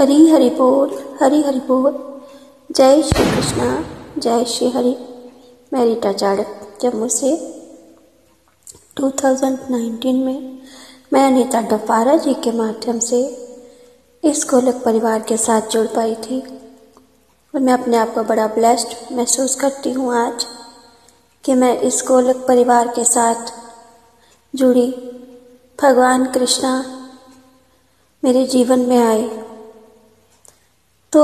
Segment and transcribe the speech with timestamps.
[0.00, 1.92] हरी हरि बोल, हरी हरि बोल।
[2.70, 3.66] जय श्री कृष्णा,
[4.18, 4.94] जय श्री हरि।
[5.72, 7.32] मैं रीटा चाड़क जम्मू से
[8.96, 10.62] 2019 में
[11.12, 13.20] मैं अनीता डफारा जी के माध्यम से
[14.24, 18.96] इस गोलक परिवार के साथ जुड़ पाई थी, और मैं अपने आप को बड़ा ब्लेस्ड
[19.12, 20.46] महसूस करती हूँ आज
[21.44, 23.52] कि मैं इस गोलक परिवार के साथ
[24.54, 24.90] जुड़ी।
[25.78, 26.74] भगवान कृष्णा
[28.22, 29.49] मेरे जीवन में आए।
[31.12, 31.22] तो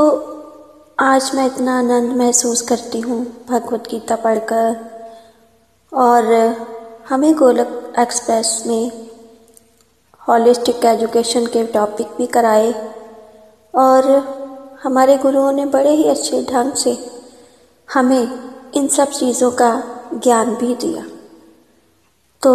[0.99, 4.77] आज मैं इतना आनंद महसूस करती हूँ भगवत गीता पढ़कर।
[5.93, 6.33] और
[7.09, 9.09] हमें गोलक एक्सप्रेस में
[10.29, 12.73] हॉलिस्टिक एजुकेशन के टॉपिक भी कराए।
[13.75, 14.11] और
[14.83, 16.97] हमारे गुरुओं ने बड़े ही अच्छे ढंग से
[17.89, 19.73] हमें इन सब चीज़ों का
[20.15, 21.07] ज्ञान भी दिया।
[22.43, 22.55] तो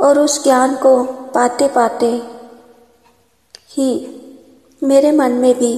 [0.00, 1.02] और उस ज्ञान को
[1.34, 2.12] पाते पाते
[3.68, 3.90] ही
[4.86, 5.76] मेरे मन में भी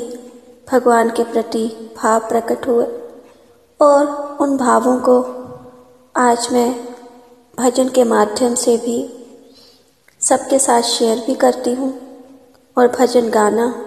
[0.73, 2.85] भगवान के प्रति भाव प्रकट हुए
[3.81, 4.07] और
[4.41, 5.17] उन भावों को
[6.17, 6.71] आज मैं
[7.59, 8.99] भजन के माध्यम से भी
[10.21, 11.93] सबके साथ शेयर भी करती हूँ
[12.77, 13.85] और भजन गाना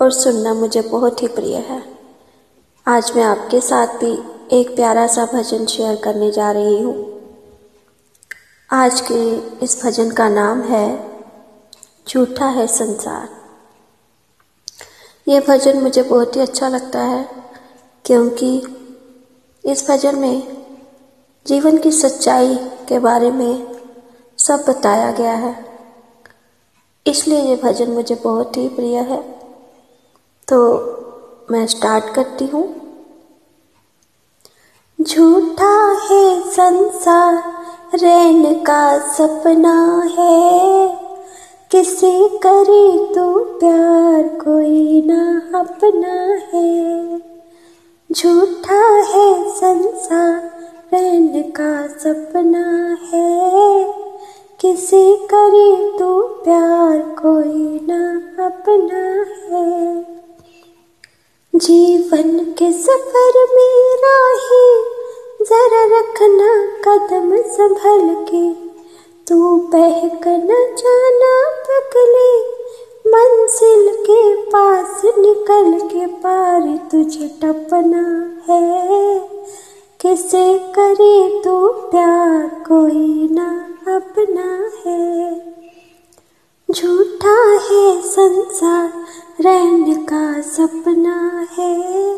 [0.00, 1.82] और सुनना मुझे बहुत ही प्रिय है।
[2.86, 4.12] आज मैं आपके साथ भी
[4.52, 7.20] एक प्यारा सा भजन शेयर करने जा रही हूँ।
[8.70, 9.24] आज के
[9.64, 10.86] इस भजन का नाम है,
[12.08, 13.35] झूठा है संसार।
[15.28, 17.28] ये भजन मुझे बहुत ही अच्छा लगता है,
[18.04, 18.62] क्योंकि
[19.64, 20.42] इस भजन में
[21.46, 22.54] जीवन की सच्चाई
[22.88, 23.76] के बारे में
[24.38, 25.54] सब बताया गया है।
[27.06, 29.22] इसलिए ये भजन मुझे बहुत ही प्रिय है।
[30.48, 30.58] तो
[31.50, 32.64] मैं स्टार्ट करती हूँ।
[35.02, 37.42] झूठा है संसार,
[37.94, 41.05] रैन का सपना है।
[41.70, 47.18] किसे करे तो प्यार कोई ना अपना है।
[48.12, 50.50] झूठा है संसार,
[50.94, 53.84] रहन का सपना है।
[54.60, 58.16] किसे करे तो प्यार कोई ना
[58.46, 59.02] अपना
[59.46, 60.02] है।
[61.54, 64.82] जीवन के सफ़र में राही,
[65.44, 68.65] जरा रखना कदम संभल के
[69.28, 72.40] तू बहक न जाना पगले,
[73.10, 79.18] मंजिल के पास निकल के पार तुझे टपना है।
[80.00, 85.40] किसे करे तू प्यार कोई ना अपना है।
[86.70, 88.92] झूठा है संसार,
[89.40, 92.14] रहने का सपना है।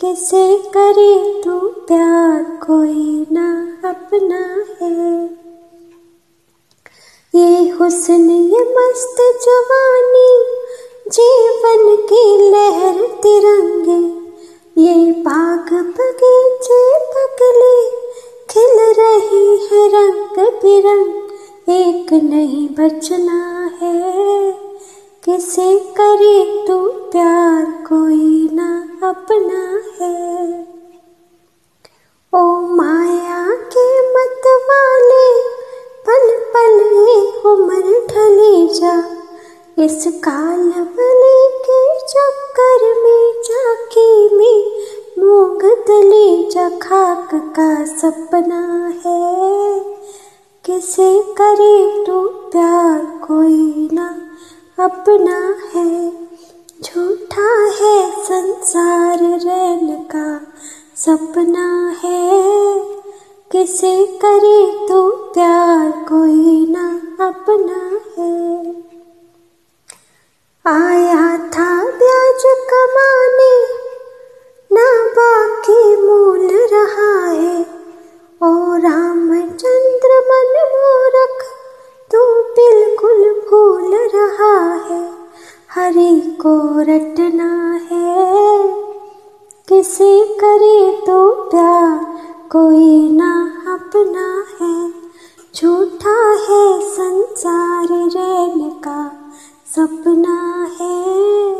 [0.00, 5.41] किसे करे तू प्यार कोई ना अपना है।
[7.34, 10.32] ये हुस्न ये मस्त जवानी,
[11.08, 14.00] जीवन की लहर तिरंगे।
[14.82, 16.80] ये बाग बगीचे
[17.14, 17.74] पगले,
[18.50, 23.40] खिल रही है रंग बिरंग। एक नहीं बचना
[23.82, 24.52] है,
[25.24, 26.78] किसे करे तू
[27.12, 28.70] प्यार, कोई ना
[29.08, 29.64] अपना
[29.98, 30.42] है।
[32.32, 32.44] ओ
[32.76, 35.11] माया के मत वाले
[36.54, 36.74] पल
[37.46, 38.96] उम्र ढली जा।
[39.78, 44.58] इस काल बले के चक्कर में जाकी में
[45.18, 49.80] मूंग दली जा। खाक का सपना है,
[50.64, 52.98] किसे करे तो प्यार?
[52.98, 54.08] कोई ना
[54.78, 55.38] अपना
[55.74, 56.10] है।
[56.82, 57.50] झूठा
[57.80, 60.40] है संसार रहने का
[60.96, 63.01] सपना है।
[63.52, 64.98] किसे करे तो
[65.34, 66.84] प्यार कोई ना
[67.26, 67.80] अपना
[68.16, 68.62] है।
[70.64, 71.66] आया था
[71.98, 73.56] ब्याज कमाने,
[74.70, 77.60] ना बाकी मूल रहा है।
[78.40, 81.44] ओ रामचंद्र मन मोरख,
[82.10, 84.56] तू बिल्कुल भूल रहा
[84.86, 85.02] है।
[85.74, 87.52] हरि को रटना
[87.90, 88.58] है,
[89.68, 92.11] किसी करे तो प्यार
[92.56, 94.90] कोई ना अपना है।
[95.54, 99.30] झूठा है संसार रहने का
[99.76, 101.54] सपना है।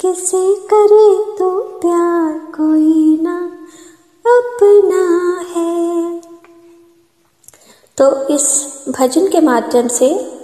[0.00, 3.36] किसी करे तो प्यार कोई ना
[4.26, 6.20] अपना है।
[7.96, 10.38] तो इस भजन के माध्यम से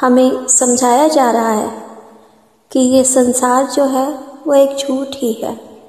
[0.00, 1.82] हमें समझाया जा रहा है
[2.70, 5.80] कि ये संसार जो है, वो एक झूठ ही है।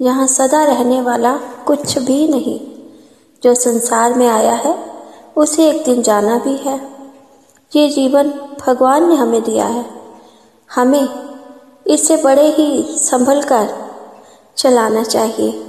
[0.00, 2.58] यहाँ सदा रहने वाला कुछ भी नहीं।
[3.42, 4.74] जो संसार में आया है,
[5.36, 6.80] उसे एक दिन जाना भी है।
[7.76, 8.30] ये जीवन
[8.66, 9.84] भगवान ने हमें दिया है।
[10.70, 11.08] हमें
[11.86, 13.74] इसे बड़े ही संभल कर
[14.56, 15.62] चलाना चाहिए।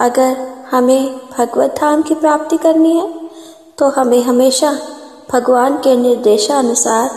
[0.00, 0.36] अगर
[0.70, 3.28] हमें भगवत धाम की प्राप्ति करनी है
[3.78, 4.72] तो हमें हमेशा
[5.32, 7.10] भगवान के निर्देशानुसार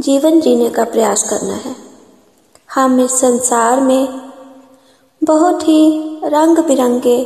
[0.00, 1.74] जीवन जीने का प्रयास करना है।
[2.74, 4.30] हम इस संसार में
[5.22, 7.24] बहुत ही रंग बिरंगे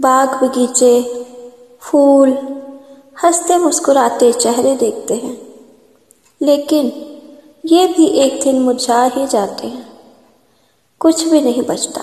[0.00, 1.26] बाग बगीचे,
[1.80, 2.30] फूल,
[3.24, 5.54] हँसते मुस्कुराते चेहरे देखते हैं।
[6.42, 6.86] लेकिन
[7.64, 9.98] ये भी एक दिन मुरझा ही जाते हैं।
[11.00, 12.00] कुछ भी नहीं बचता।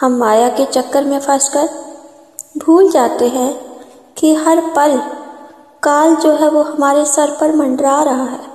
[0.00, 1.70] हम माया के चक्कर में फंसकर
[2.58, 3.80] भूल जाते हैं
[4.16, 4.98] कि हर पल,
[5.82, 8.48] काल जो है वो हमारे सर पर मंडरा रहा है।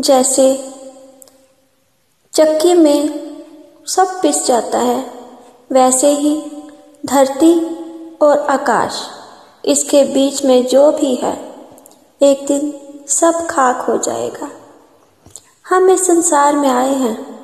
[0.00, 0.74] जैसे
[2.32, 3.25] चक्की में
[3.96, 5.10] सब पिस जाता है।
[5.72, 6.52] वैसे ही
[7.06, 7.76] धरती
[8.16, 9.10] और आकाश
[9.64, 11.54] इसके बीच में जो भी है,
[12.22, 14.50] एक दिन सब खाक हो जाएगा।
[15.68, 17.40] हम इस संसार में आए हैं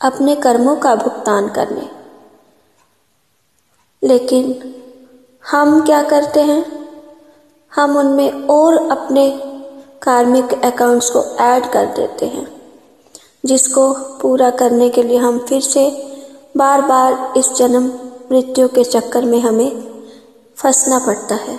[0.00, 1.90] अपने कर्मों का भुगतान करने।
[4.08, 4.74] लेकिन
[5.50, 6.88] हम क्या करते हैं?
[7.74, 9.42] हम उनमें और अपने
[10.02, 12.59] कार्मिक अकाउंट्स को ऐड कर देते हैं।
[13.44, 15.90] जिसको पूरा करने के लिए हम फिर से
[16.56, 17.86] बार बार इस जन्म
[18.32, 20.02] मृत्यु के चक्कर में हमें
[20.56, 21.58] फंसना पड़ता है।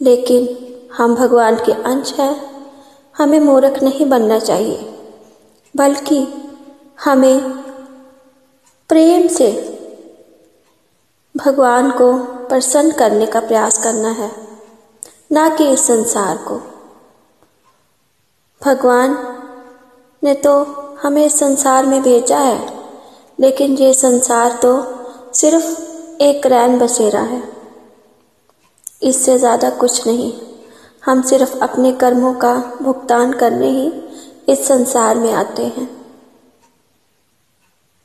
[0.00, 0.48] लेकिन
[0.96, 2.34] हम भगवान के अंश हैं,
[3.18, 4.76] हमें मूर्ख नहीं बनना चाहिए,
[5.76, 6.26] बल्कि
[7.04, 7.52] हमें
[8.88, 9.50] प्रेम से
[11.36, 12.12] भगवान को
[12.46, 14.30] प्रसन्न करने का प्रयास करना है,
[15.32, 16.60] ना कि इस संसार को।
[18.62, 19.33] भगवान
[20.24, 20.52] ने तो
[21.02, 22.58] हमें संसार में भेजा है,
[23.38, 24.72] लेकिन ये संसार तो
[25.34, 27.42] सिर्फ़ एक रैन बसेरा है।
[29.02, 30.32] इससे ज़्यादा कुछ नहीं,
[31.02, 33.92] हम सिर्फ़ अपने कर्मों का भुगतान करने ही
[34.48, 35.88] इस संसार में आते हैं।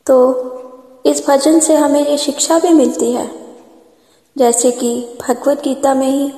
[0.07, 0.17] तो
[1.05, 3.29] इस भजन से हमें ये शिक्षा भी मिलती है,
[4.35, 6.31] जैसे कि भगवत गीता में ही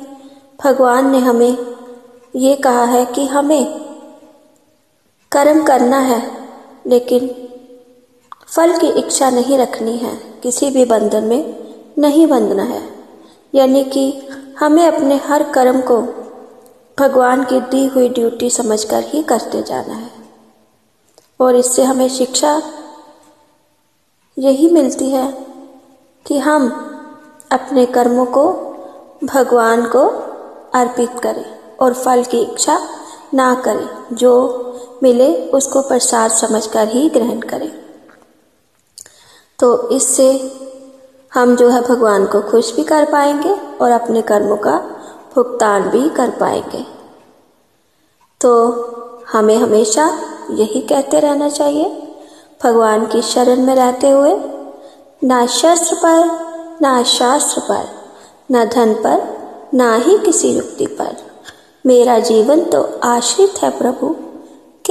[0.60, 1.58] भगवान ने हमें
[2.36, 3.81] ये कहा है कि हमें
[5.32, 6.48] कर्म करना है,
[6.88, 7.48] लेकिन
[8.48, 12.82] फल की इच्छा नहीं रखनी है। किसी भी बंधन में नहीं बंधना है।
[13.56, 14.30] यानी कि
[14.60, 16.02] हमें अपने हर कर्म को
[17.00, 20.12] भगवान की दी हुई ड्यूटी समझकर ही करते जाना है।
[21.40, 22.62] और इससे हमें शिक्षा
[24.38, 25.32] यही मिलती है
[26.26, 26.70] कि हम
[27.52, 28.52] अपने कर्मों को
[29.24, 30.08] भगवान को
[30.74, 32.80] अर्पित करें और फल की इच्छा
[33.34, 34.68] ना करें, जो
[35.04, 37.72] मिले, उसको प्रसाद समझकर ही ग्रहण करें।
[39.60, 40.58] तो इससे
[41.34, 44.78] हम जो है भगवान को खुश भी कर पाएँगे और अपने कर्मों का
[45.36, 46.86] भुगतान भी कर पाएँगे।
[48.42, 48.72] तो
[49.32, 50.20] हमें हमेशा
[50.52, 52.14] यही कहते रहना चाहिए,
[52.64, 54.36] भगवान की शरण में रहते हुए,
[55.24, 56.26] ना शस्त्र पर,
[56.82, 57.88] ना शास्त्र पर,
[58.52, 59.42] न धन पर,
[59.74, 61.18] ना ही किसी युक्ति पर।
[61.86, 64.16] मेरा जीवन तो आश्रित है प्रभु।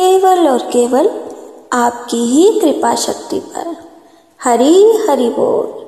[0.01, 1.31] केवल और केवल
[1.73, 3.77] आपकी ही कृपा शक्ति पर।
[4.43, 5.81] हरि हरि बोल।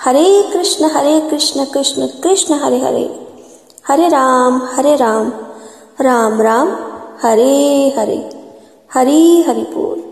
[0.00, 3.28] हरे कृष्ण हरे कृष्ण कृष्ण कृष्ण, हरे हरे।
[3.88, 5.32] हरे राम हरे राम।
[6.00, 6.68] राम राम,
[7.22, 8.50] हरे हरे।
[8.94, 10.02] हरि हरि बोल।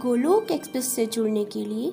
[0.00, 1.92] गोलोक एक्सप्रेस से जुड़ने के लिए